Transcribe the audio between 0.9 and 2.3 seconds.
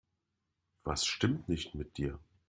stimmt nicht mit dir?